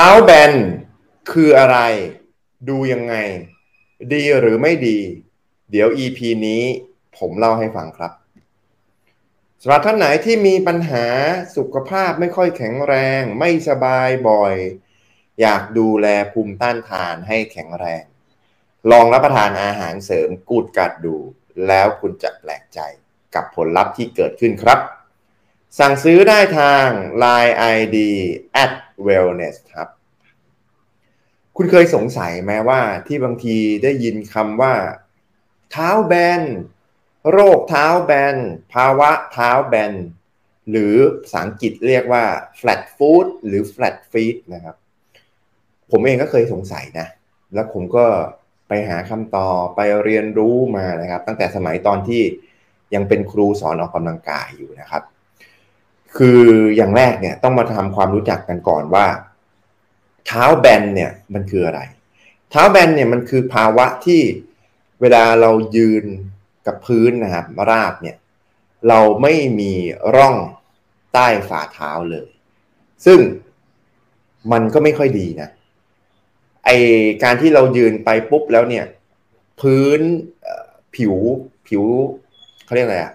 [0.00, 0.52] ท้าแบน
[1.32, 1.78] คืออะไร
[2.68, 3.14] ดูยังไง
[4.12, 4.98] ดีหรือไม่ดี
[5.70, 6.62] เดี๋ยว EP นี้
[7.18, 8.12] ผมเล่าให้ฟังครับ
[9.62, 11.06] สำหรับท่านไหนที่มีปัญหา
[11.56, 14.54] สุขภาพไม่ค่อยแข็งแรง ไม่สบายบ่อย
[15.40, 18.04] อยากดูแลภูมิต้านทานให้แข็งแรง
[18.90, 21.16] ลองรับประทานอาหารเสริมกูดกัดดู
[21.66, 22.80] แล้วคุณจะแปลกใจ
[23.34, 24.78] กับผลลัพธ์ที่เกิดขึ้นครับ
[25.80, 26.88] สั่งซื้อได้ทาง
[27.22, 27.96] Line ID
[28.62, 28.72] at
[29.06, 29.88] wellness ครับ
[31.56, 34.74] คุณเคยสงสัยไหมว่าที่บางทีได้ยินคำว่า
[35.70, 36.42] เท้าแบน
[37.30, 38.36] โรคเท้าแบน
[38.74, 39.92] ภาวะเท้าแบน
[40.70, 42.24] หรือภาษาอังกฤษเรียกว่า
[42.60, 44.76] flat foot หรือ flat feet นะครับ
[45.90, 47.06] ผมเองก็เคยสงสัยนะ
[47.54, 48.06] แล้วผมก็
[48.68, 52.22] ไปหาคำตอบไปเรียนรู้มานะครับ ตั้งแต่สมัยตอนที่
[52.94, 55.02] ยังเป็นครูสอนออกกำลังกายอยู่นะครับ
[56.16, 56.40] คือ
[56.76, 59.06] อย่างแรกเนี่ยต้องมาทำความรู้จักกันก่อนว่า
[60.26, 61.80] เท้าแบนเนี่ยมันคืออะไร
[62.50, 64.20] เท้าแบนเนี่ยมันคือภาวะที่
[65.00, 66.04] เวลาเรายืน
[66.66, 68.16] กับพื้นนะครับราบเนี่ย
[68.88, 69.72] เราไม่มี
[70.16, 70.36] ร่อง
[71.12, 72.28] ใต้ฝ่าเท้าเลย
[73.06, 73.18] ซึ่ง
[74.52, 75.48] มันก็ไม่ค่อยดีนะ
[76.64, 76.70] ไอ
[77.22, 78.84] การที่เรายืนไปปุ๊บแล้วเนี่ย
[79.60, 80.00] พื้น
[80.96, 81.14] ผิว
[81.66, 81.84] ผิว
[82.64, 83.12] เขาเรียกอะไรอะ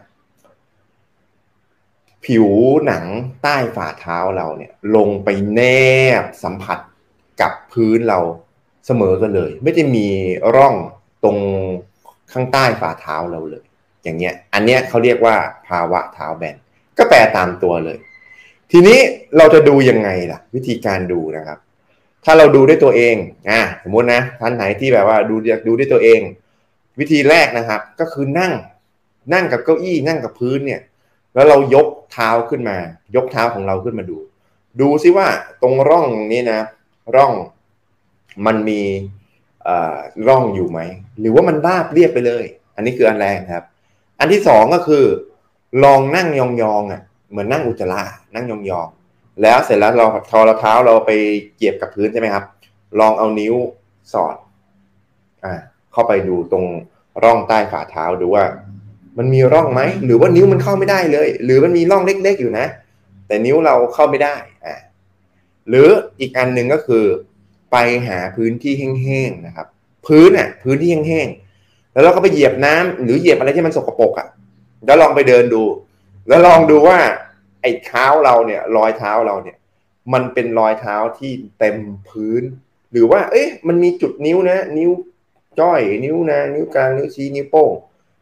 [2.25, 2.47] ผิว
[2.85, 3.05] หนัง
[3.43, 5.61] ใต้ฝ่าเท้าเราเนี่ยลงไปแน
[6.21, 6.79] บสัมผัส
[7.41, 8.19] กับพื้นเรา
[8.87, 10.07] เสมอกันเลย ไม่ได้มี
[10.55, 10.75] ร่อง
[11.23, 11.37] ตรง
[12.31, 13.65] ข้างใต้ฝ่าเท้าเราเลย
[14.03, 15.35] อย่างเงี้ยอันเนี้ยเขาเรียกว่า
[15.67, 16.55] ภาวะเท้าแบน
[16.97, 17.97] ก็แปลตามตัวเลย
[18.71, 18.99] ทีนี้
[19.37, 21.59] เราจะดูยังไงล่ะ วิธีการดูนะครับ
[22.25, 23.15] ถ้าเราดูด้วยตัวเอง
[23.49, 26.21] อ่าสมมตินะท่านไหนที่แบบว่าดูอยากดูด้วยตัวเอง
[26.99, 28.53] วิธีแรกนะครับ ก็คือนั่ง
[29.33, 30.81] นั่งกับเก้าอี้นั่งกับพื้นเนี่ย
[31.33, 32.77] แล้วเรายกเท้าขึ้นมา
[33.15, 34.17] ยกเท้าของเราขึ้นมาดู
[34.81, 35.27] ดูซิว่า
[35.61, 36.61] ตรงร่องนี้นะ
[37.15, 37.33] ร่อง
[38.45, 38.81] มันมี
[40.27, 40.79] ร่องอยู่ไหม
[41.19, 43.65] หรือว่ามันราบเรียบไปเลย อันนี้คืออันแรกครับ
[44.19, 45.05] อันที่สองก็คือ
[45.83, 48.01] ลองนั่งยองๆอะเหมือนนั่งอุจจาระ
[48.35, 51.11] นั่งยองๆแล้วเสร็จแล้วเราทอเราเท้าเราไป
[51.55, 52.45] เกียบกับพื้นใช่ไหมครับ
[52.99, 53.55] ลองเอานิ้ว
[54.13, 54.35] สอด
[55.45, 55.53] อ่า
[55.91, 56.65] เข้าไปดูตรง
[57.23, 58.43] ร่องใต้ฝ่าเท้าดูว่า
[59.17, 62.65] มันมีร่องไหมหรือว่านิ้วมันเข้าไม่ได้เลย หรือมันมีร่องเล็ก ๆ อยู่นะ
[63.27, 64.35] แต่นิ้วเราเข้าไม่ได้
[64.65, 64.75] อ่า
[65.69, 65.87] หรือ
[66.19, 67.03] อีกอันหนึ่งก็คือ
[67.71, 67.77] ไป
[68.07, 69.67] หาพื้นที่แห้งๆนะครับ
[70.07, 74.27] พื้นอะ พื้นที่แห้งๆแล้วเราก็ไปเหยียบน้ำหรือเหยียบอะไรที่มันสกปรกอะ
[74.85, 75.63] แล้วลองไปเดินดู
[76.27, 76.99] แล้วลองดูว่า
[77.61, 79.57] ไอ้เท้าเราเนี่ย รอยเท้าเราเนี่ย
[80.13, 81.77] มันเป็นรอยเท้าที่เต็ม
[82.09, 82.43] พื้น
[82.91, 84.91] หรือว่า เอ๊ะมันมีจุดนิ้วนะ นิ้ว
[85.59, 87.71] จ้อยนิ้วนะ นิ้วกลางนิ้วชี้นิ้วโป้ง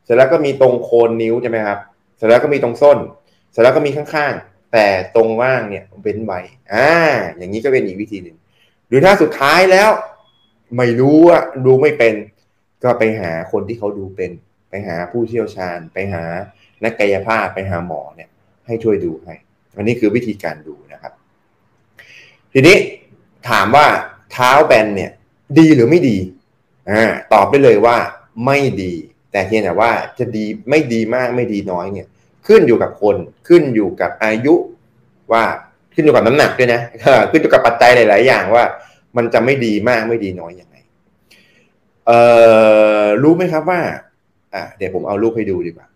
[0.09, 1.79] สร็จแล้วก็มีตรงโคนนิ้วใช่ไหมครับ
[2.17, 2.97] เสร็จแล้วก็มีตรงส้น
[3.51, 6.39] เสร็จแล้วก็มีข้างๆ แต่ตรงว่างเนี่ยเป็นไว้
[6.73, 6.89] อ่า
[7.37, 8.37] อย่างนี้ก็เป็นอีกวิธีหนึ่ง
[8.87, 9.89] หรือถ้าสุดท้ายแล้ว
[10.77, 12.15] ไม่รู้อะดูไม่เป็น
[12.83, 14.31] ก็ไปหาคนที่เขาดูเป็น
[14.69, 16.23] ไปหาผู้เชี่ยวชาญ ไปหา
[16.83, 18.29] นักกายภาพ ไปหาหมอเนี่ย
[18.67, 19.35] ให้ช่วยดูให้
[19.77, 21.13] อันนี้คือวิธีการดูนะครับ
[22.53, 22.77] ทีนี้
[23.49, 23.87] ถามว่า
[24.31, 25.11] เท้าแบนเนี่ย
[25.57, 26.17] ดีหรือไม่ดี
[26.89, 27.03] อ่า
[27.33, 27.97] ตอบได้เลยว่า
[28.45, 28.93] ไม่ดี
[29.31, 32.07] แต่เพียงแต่ว่าจะดีไม่ดีมากไม่ดีน้อยเนี่ย
[32.47, 33.16] ขึ้นอยู่กับคน
[33.47, 34.56] ขึ้นอยู่กับอายุ
[35.31, 35.44] ว่า
[35.94, 36.81] ขึ้นอยู่กับน้ำหนักด้วยนะ
[37.31, 38.66] ขึ้นอยู่กับปัจจัยหลาย ๆ อย่างว่า
[39.18, 40.75] มันจะไม่ดีมากไม่ดีน้อยอยังไง
[42.07, 42.19] เอ่
[43.01, 43.81] อรู้ไหมครับว่า
[44.53, 45.88] อ่าเดี๋ยวผมเอารูปให้ดูดีกว่า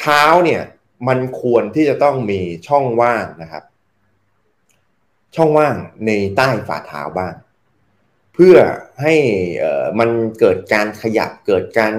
[0.00, 0.62] เท้าเนี่ย
[1.08, 3.64] มันควรที่จะต้องมีช่องว่างนะครับ
[5.36, 5.74] ช่องว่าง
[6.06, 7.34] ในใต้ฝ่าเท้าบ้าง
[8.38, 8.56] เพื่อ
[9.02, 9.14] ให้
[9.98, 10.10] มัน
[10.40, 11.92] เกิดการขยับเกิดการ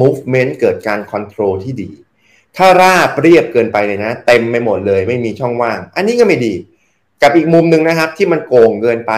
[0.00, 1.90] movement เกิดการ control ที่ดี
[2.56, 6.54] ถ้าราบเรียบเกินไปเลยนะ เต็มไม่หมดเลยไม่มีช่องว่าง อันนี้ก็ไม่ดี
[7.22, 9.12] กับอีกมุมหนึ่งนะครับ ที่มันโก่งเกินไป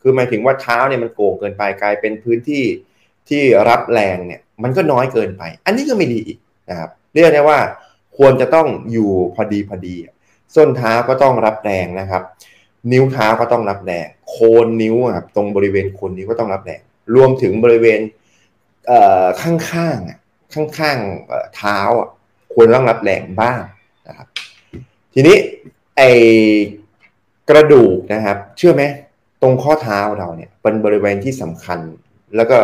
[0.00, 2.64] คือหมายถึงว่าเท้าเนี่ยมันโก่งเกินไปกลายเป็นพื้นที่
[3.28, 6.38] ที่รับแรงเนี่ย มันก็น้อยเกินไป อันนี้ก็ไม่ดีอีก
[6.70, 7.58] นะครับเรียกได้ว่า
[8.18, 9.94] ควรจะต้องอยู่พอดีพอดี
[10.54, 12.22] ส้นเท้าก็ต้องรับแรงนะครับ
[12.92, 16.80] นิ้วเท้าก็ต้องรับแรง โคนนิ้วครับตรงบริเวณโคนนิ้วก็ต้องรับแรง
[17.14, 18.00] รวมถึงบริเวณ
[19.40, 19.96] ข้างข้าง
[20.52, 20.98] ข้างข้าง
[21.56, 21.78] เท้า
[22.52, 23.60] ควรต้องรับแรงบ้าง
[24.08, 24.28] นะครับ
[25.14, 25.36] ทีนี้
[25.96, 26.02] ไอ
[27.50, 28.82] กระดูกนะครับ เชื่อไหม
[29.42, 31.78] ตรงข้อเท้าเราเนี่ยเป็นบริเวณที่สำคัญ
[32.36, 32.58] แล้วก็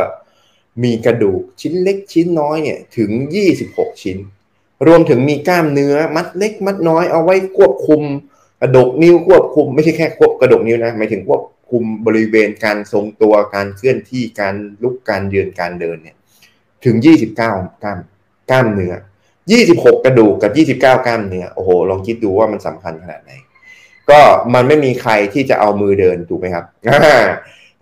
[0.82, 3.10] มีกระดูกชิ้นเล็กชิ้นน้อยเนี่ยถึง
[3.56, 4.18] 26 ชิ้น
[4.86, 8.02] รวมถึงมีกล้ามเนื้อมัดเล็กมัดน้อยเอาไว้ควบคุม
[8.60, 11.40] กระดกนิ้วควบคุมไม่ใช่แค่ควบกระดกนิ้วนะหมายถึงควบ
[11.70, 16.16] คุมบริเวณการทรงตัวการเคลื่อนที่การลุกการยืนการเดินเนี่ย
[16.84, 17.52] ถึงยี่สิบเก้า
[17.82, 17.98] กล้าม
[18.50, 18.94] กล้ามเนื้อ
[19.52, 23.32] ยี่สิบหกกระดูกกับยี่สิบเก้ากล้ามเนื้อโอ้โหลองคิดดูว่ามันสำคัญขนาดไหน
[24.10, 24.20] ก็
[24.54, 26.64] มันไม่มีใครที่จะเอามือเดินถูกไหมครับ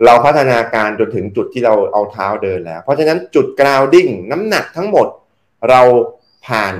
[0.05, 5.07] เราพัฒนาการจนถึงจุดที่เราเอาเท้าเดินแล้ว เพราะฉะนั้นจุด grounding น้ำหนักทั้งหมด
[5.69, 5.81] เรา
[6.47, 6.73] ผ่าน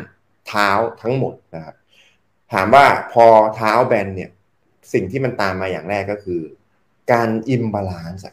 [0.47, 0.69] เท้า
[1.01, 1.75] ทั้งหมดนะครับ
[2.53, 3.25] ถามว่าพอ
[3.55, 4.29] เท้าแบนเนี่ย
[4.93, 6.41] สิ่งที่มันตามมาอย่างแรกก็คือ
[7.11, 8.25] การ imbalance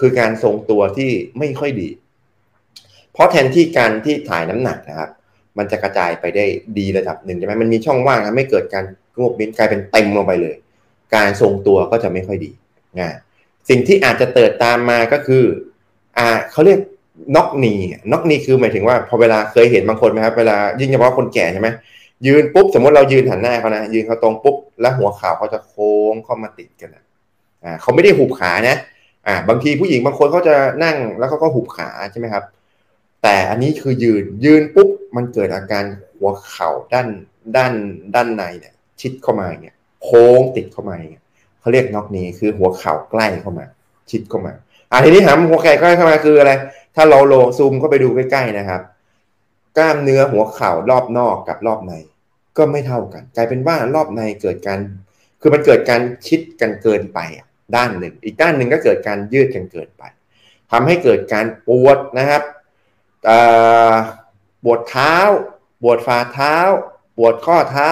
[0.00, 1.88] คือการทรงตัวที่ไม่ค่อยดี
[3.12, 5.10] เพราะแทนที่การที่ถ่ายน้ำหนักนะครับ
[5.58, 6.44] มันจะกระจายไปได้
[6.78, 8.84] ดีระดับหนึ่งใช่ไหมมันมีช่องว่างทำให้เกิดการ
[9.20, 10.56] งบบินกลายเป็นเต็มลงไปเลย
[11.14, 12.50] การทรงตัวก็จะไม่ค่อยดี
[12.98, 13.16] นะ
[13.68, 15.44] สิ่งที่อาจจะเติดตามมาก็คือ
[16.18, 16.80] อ่าเขาเรียก
[17.36, 17.74] น็อกนี
[18.12, 21.68] น็อกนีคือหมายถึงว่าพอเวลาเคยเห็นบางคนไหมครับเวลายิ่งเฉพาะคนแก่ใช่ไหม
[22.26, 26.90] ยืนปุ๊บสมมติเรายืนหันหน้าเขานะยืนเขาตรงปุ๊บแล้วหัวเข่าเขาจะโค้งเข้ามาติดกัน
[27.64, 28.76] อ่าเขาไม่ได้หุบขานะ
[29.26, 32.44] อ่าบางทีผู้หญิงบางคนเขาจะนั่งแล้วเขาก็หุบขาใช่ไหมครับ
[33.22, 35.84] แต่อันนี้คือยืนยืนปุ๊บมันเกิดอาการ
[36.18, 37.08] หัวเข่าด้าน
[37.56, 37.72] ด้าน
[38.14, 41.24] ด้านในเนี่ยชิดเข้ามาเงี้ยโค้งติดเข้ามาเงี้ย
[41.60, 43.66] เขาเรียกน็อกนี้คือหัวเข่าใกล้เข้ามา
[44.10, 44.52] ชิดเข้ามา
[44.90, 46.52] อ่าทีนี้หามหัวเข่าใกล้เข้ามาคืออะไร
[46.96, 48.82] ถ้าเราโลซูมเข้าไปดูใกล้ๆนะครับ
[49.78, 51.92] กล้ามเนื้อหัวเข่ารอบนอกกับรอบใน
[52.56, 54.78] ก็ไม่เท่ากัน กลายเป็นว่ารอบในเกิดการ
[55.40, 57.18] คือมันเกิดการชิดกันเกินไป
[57.76, 60.02] ด้านหนึ่ง อีกด้านหนึ่งก็เกิดการยืดกันเกินไป
[60.70, 62.42] ทำให้เกิดการปวดนะครับ
[64.64, 65.16] ปวดเท้า
[65.82, 66.56] ปวดฝ่าเท้า
[67.16, 67.90] ปวดข้อเท้า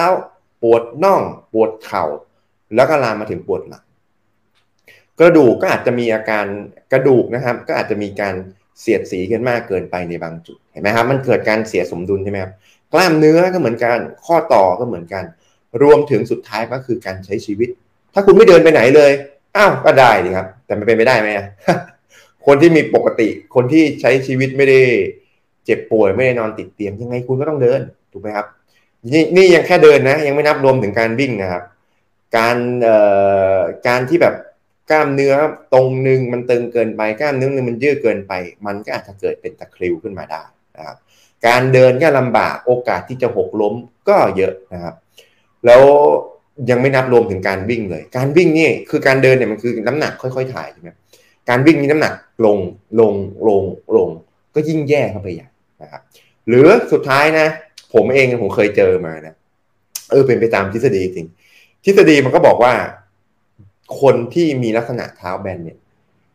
[0.63, 1.21] ปวดน่อง
[1.53, 2.03] ปวดเข่า
[2.75, 3.83] แล้วก็ลามมาถึงปวดหลัง
[5.19, 6.45] กระดูกก็อาจจะมีอาการ
[6.91, 8.35] กระดูกนะครับ ก็อาจจะมีการ
[8.79, 12.53] เสียดสีกันมากเกินไปในบางจุดเห็นไหมครับมันเกิดการเสียสมดุลใช่ไหมครับ
[12.93, 15.23] กล้ามเนื้อก็เหมือนกันข้อต่อก็เหมือนกัน
[15.81, 17.69] รวมถึงสุดท้ายก็คือการใช้ชีวิต
[18.13, 19.11] ถ้าคุณไม่เดินไปไหนเลย
[19.57, 21.29] อ้าวก็ได้ดีครับ แต่มันเป็นไม่ได้ไหม
[22.45, 24.81] คนที่มีปกติ คนที่ใช้ชีวิตไม่ได้
[25.65, 27.81] เจ็บป่วยไม่ได้นอนติดเตียงยังไงคุณก็ต้องเดิน
[28.11, 28.47] ถูกไหมครับ
[29.13, 31.63] นี่นี่ยังแค่เดินนะ ยังไม่นับรวมถึงการวิ่งนะครับ
[32.37, 32.97] การเอ่
[33.55, 33.57] อ
[33.87, 34.35] การที่แบบ
[34.91, 35.33] กล้ามเนื้อ
[35.73, 38.33] ตรงหนึ่งมันตึงเกินไปกล้ามเนื้อนึงมันยืดเกินไป
[38.65, 40.43] มันก็อาจจะเกิดเป็นตะคริวขึ้นมาได้
[40.77, 40.97] นะครับ
[41.47, 43.73] การเดินก็ลำบากโอกาสที่จะหกล้ม
[44.09, 44.95] ก็เยอะนะครับ
[45.65, 45.83] แล้ว
[46.69, 50.89] ยังไม่นับรวมถึงการวิ่งเลย การวิ่งนี่คือการเดินเนี่ยมันคือน้ำหนักค่อยๆถ่ายใช่ไหม
[51.49, 52.13] การวิ่งนี่น้ำหนัก
[52.45, 52.57] ลง
[52.99, 53.13] ลง
[53.47, 53.63] ลง
[53.97, 54.09] ลง
[54.55, 55.47] ก็ยิ่งแย่เข้าไปใหญ่
[55.81, 56.01] นะครับ
[56.47, 57.47] หรือสุดท้ายนะ
[57.93, 59.33] ผมเองผมเคยเจอมานะ
[60.11, 61.27] เออเป็นไปตามทฤษฎีจริง
[61.85, 62.73] ทฤษฎีมันก็บอกว่า
[64.01, 65.77] คนที่มีลักษณะเท้าแบนเนี่ย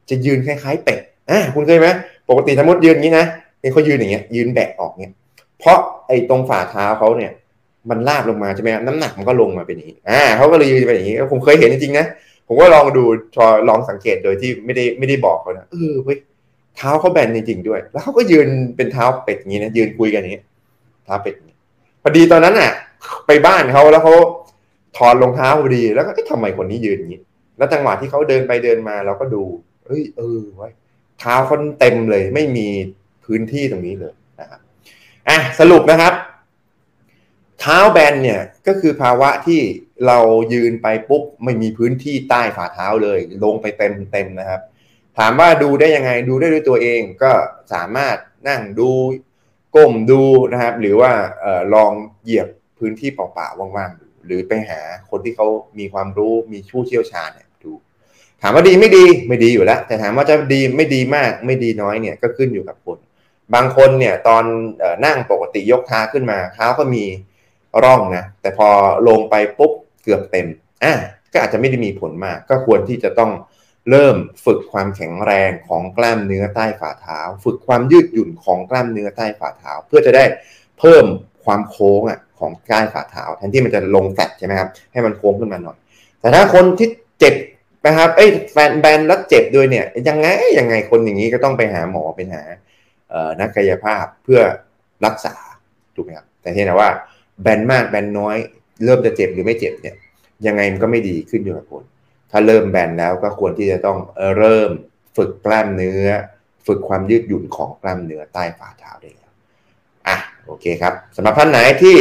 [0.08, 1.88] จะยืนคล้ายๆเป็ดอะคุณเคยไหม
[2.28, 3.26] ปกติสมมติยืนอย่างนี้นะ
[3.60, 5.12] เห็นเขายืนอย่างเงี้ยยืนแบกออกเนี่ย
[5.58, 5.78] เพราะ
[6.08, 7.32] ไอ้ตรงฝ่าเท้าเขาเนี่ย
[7.90, 12.06] มันลาบลงมาใช่ไหมน้ำหนักมันก็ลงมาเป็นอย่างนี้อ่าเขาก็เลยยืนไปอย่างนี้ผมเคยเห็นจริงๆนะ
[12.46, 13.04] ผมก็ลองดู
[13.36, 16.18] ชอลองสังเกตโดยที่ไม่ได้ไม่ได้บอกเขานะเออเว้ย
[16.76, 20.42] เท้าเขาแบนจริงๆด้วย แล้วเขาก็ยืนเป็นเท้าเป็ดอย่างนี้นะยืนคุยกันอย่างนี้
[21.04, 21.34] เท้าเป็ด
[22.02, 22.72] พอดีตอนนั้นอะ
[23.26, 24.14] ไปบ้านเขาแล้วเขา
[24.96, 27.20] ถอดรองเท้าพอดีแล้วก็ทำไมคนนี้ยืนอย่างนี้
[27.58, 29.42] แล้วจังหวะที่เขาเดินไปเดินมาเราก็ดู
[29.86, 30.68] เฮ้ยเออไว้
[31.20, 32.66] เท้าเขาเต็มเลย ไม่มี
[33.24, 34.60] พื้นที่ตรงนี้เลยนะครับ
[35.28, 36.12] อะสรุปนะครับ
[37.62, 39.60] เท้าแบนเนี่ยก็คือภาวะที่
[40.06, 40.18] เรา
[40.52, 44.60] ยืนไปปุ๊บไม่มีพื้นที่ใต้ฝ่าเท้าเลย ลงไปเต็มเต็มนะครับ
[45.18, 47.32] ถามว่าดูได้ยังไงดูได้ด้วยตัวเองก็
[47.72, 48.16] สามารถ
[48.48, 48.90] นั่งดู
[49.74, 50.22] ก้มดู
[50.52, 51.12] นะครับ หรือว่า
[51.44, 51.92] ออลอง
[52.22, 52.48] เหยียบ
[52.78, 54.80] พื้นที่เปล่าๆว่างๆหรือไปหา
[55.10, 55.46] คนที่เขา
[55.78, 57.72] มีความรู้มีผู้เชี่ยวชาญเนี่ยดู
[58.42, 62.98] ถามว่าดีไม่ดีไม่ดีอยู่แล้ว แต่ถามว่าจะดีไม่ดีมากไม่ดีน้อยเนี่ยก็ขึ้นอยู่กับคน
[63.54, 64.44] บางคนเนี่ยตอน
[64.82, 67.04] อนั่งปกติยกเท้าขึ้นมาเท้าก็มี
[67.84, 68.68] ร่องนะแต่พอ
[69.08, 70.46] ลงไปปุ๊บเกือบเต็ม
[70.84, 70.92] อะ
[71.32, 73.32] ก็อาจจะไม่ได้มีผลมาก ก็ควรที่จะต้อง
[73.90, 80.24] เริ่มฝึกความแข็งแรงของกล้ามเนื้อใต้ฝ่าเท้า ฝึกความยืดหยุ่นของกล้ามเนื้อใต้ฝ่าเท้า เพื่อจะได้
[80.78, 81.04] เพิ่ม
[81.44, 85.76] ความโค้งอะของใต้ฝ่าเท้า แทนที่มันจะลงแฟตใช่ไหมครับให้มันโค้งขึ้นมาหน่อย
[86.20, 86.88] แต่ถ้าคนที่
[87.18, 87.34] เจ็บ
[87.86, 92.42] นะครับเอ้แฟนแบนแล้วเจ็บด้วยเนี่ยยังไงยังไงคนอย่างนี้ก็ต้องไปหาหมอไปหา
[93.40, 94.40] นักกายภาพเพื่อ
[95.06, 95.34] รักษา
[95.94, 96.90] ถูกไหมครับแต่ที่นะว่า
[97.42, 98.36] แบนมากแบนน้อย
[98.84, 99.96] เริ่มจะเจ็บหรือไม่เจ็บเนี่ย
[100.46, 101.84] ยังไงมันก็ไม่ดีขึ้นอยู่กับคน
[102.30, 103.98] ถ้าเริ่มแบนแล้วก็ควรที่จะต้อง
[104.38, 104.70] เริ่ม
[105.16, 106.06] ฝึกกล้ามเนื้อ
[106.66, 109.32] ฝึกความยืดหยุ่นของกล้ามเนื้อใต้ฝ่าเท้าได้แล้ว
[110.08, 111.96] อะโอเคครับสำหรับท่านไหนที่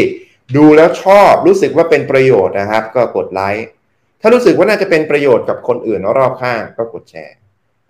[0.57, 3.67] ดูแล้วชอบรู้สึกว่าเป็นประโยชน์นะครับ ก็กดไลค์
[4.21, 7.35] ถ้ารู้สึกว่าน่าจะเป็นประโยชน์กับคนอื่นรอบข้างก็กดแชร์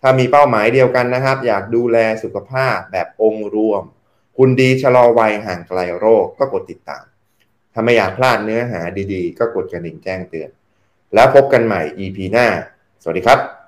[0.02, 3.84] ถ้ามีเป้าหมายเดียวกันนะครับ อยากดูแลสุขภาพแบบองค์รวม
[4.38, 7.04] คุณดีชะลอวัยห่างไกลโรคก็กดติดตาม
[7.74, 8.82] ถ้าไม่อยากพลาดเนื้อหา
[9.14, 10.50] ดีๆ ก็กดกระดิ่งแจ้งเตือน
[11.14, 12.48] แล้วพบกันใหม่ EP หน้า
[13.02, 13.61] สวัสดีครับ